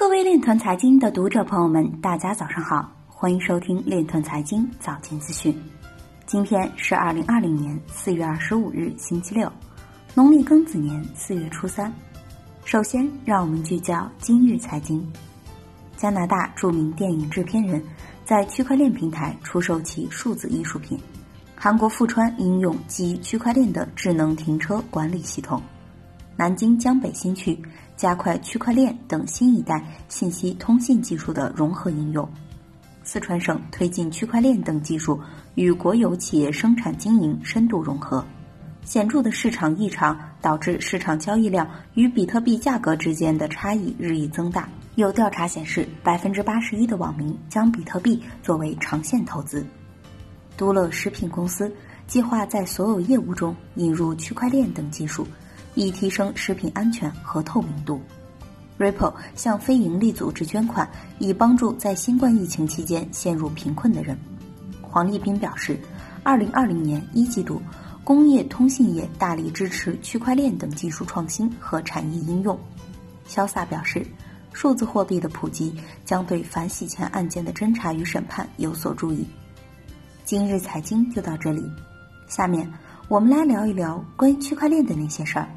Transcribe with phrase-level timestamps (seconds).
[0.00, 5.54] 各位链团财经的读者朋友们，大家早上好，欢迎收听链团财经早间资讯。
[6.24, 9.52] 今天是二零二零年四月二十五日，星期六，
[10.14, 11.92] 农历庚子年四月初三。
[12.64, 15.06] 首先，让我们聚焦今日财经。
[15.98, 17.84] 加拿大著名电影制片人
[18.24, 20.98] 在区块链平台出售其数字艺术品。
[21.54, 25.62] 韩国富川应用基于区块链的智能停车管理系统。
[26.40, 27.60] 南京江北新区
[27.98, 32.26] 加快区块链等新一代信息通信技术的融合应用。
[33.02, 35.20] 四川省推进区块链等技术
[35.54, 38.24] 与国有企业生产经营深度融合。
[38.86, 44.66] 显著的市场异常导致市场交易量与比特币价格之间的差异日益增大。
[44.94, 49.62] 有调查显示，百分之八十一的网民将比特币作为长线投资。
[50.56, 51.70] 都乐食品公司
[52.06, 55.26] 计划在所有业务中引入区块链等技术。
[55.74, 58.00] 以提升食品安全和透明度。
[58.78, 60.88] Ripple 向非营利组织捐款，
[61.18, 64.18] 以帮助在新冠疫情期间陷入贫困的人。
[64.80, 65.78] 黄立斌表示，
[66.22, 67.60] 二零二零年一季度，
[68.02, 72.58] 工业通信业大力支持区块链等技术创新和产业应用。
[73.28, 74.04] 潇洒表示，
[74.52, 75.74] 数字货币的普及
[76.06, 79.26] 将对反洗钱案件的侦查与审判有所助益。
[80.24, 81.62] 今日财经就到这里，
[82.28, 82.66] 下面。
[83.10, 85.48] 我们来聊一聊关于区块链的那些事儿。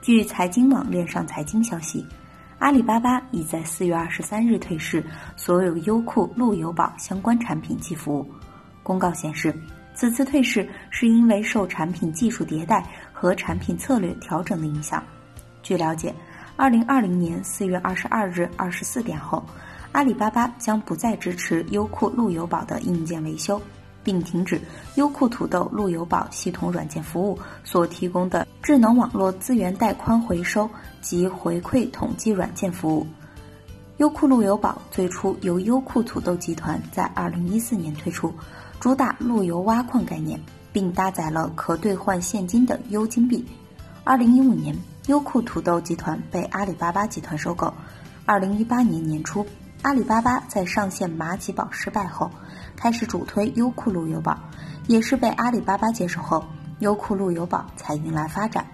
[0.00, 2.02] 据财经网链上财经消息，
[2.58, 5.04] 阿里巴巴已在四月二十三日退市
[5.36, 8.26] 所有优酷路由宝相关产品及服务。
[8.82, 9.54] 公告显示，
[9.92, 15.04] 此次退市是因为受产品技术迭代和产品策略调整的影响。
[15.62, 16.14] 据了解，
[16.56, 19.44] 二零二零年四月二十二日二十四点后，
[19.92, 23.60] 阿里巴巴将不再支持优酷路由宝的硬件维修。
[24.02, 24.60] 并停止
[24.94, 30.68] 优酷土豆路由宝系统软件服务所提供的智能网络资源带宽回收
[31.00, 33.06] 及回馈统计软件服务。
[33.98, 38.32] 优酷路由宝最初由优酷土豆集团在二零一四年推出，
[38.78, 40.40] 主打路由挖矿概念，
[40.72, 43.44] 并搭载了可兑换现金的优金币。
[44.04, 44.74] 二零一五年，
[45.06, 47.72] 优酷土豆集团被阿里巴巴集团收购。
[48.24, 49.44] 二零一八年年初。
[49.82, 52.28] 阿里巴巴在上线马吉宝失败后，
[52.78, 54.38] 开始主推优酷路由宝，
[54.86, 56.44] 也是被阿里巴巴接手后，
[56.78, 58.64] 优酷路由宝才迎来发展。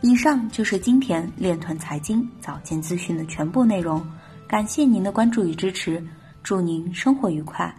[0.00, 4.04] 以上就是今天链团财经早间资讯的全部内容，
[4.48, 6.04] 感谢您的关注与支持，
[6.42, 7.72] 祝您生活愉快，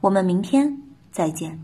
[0.00, 0.72] 我们明天
[1.10, 1.60] 再见。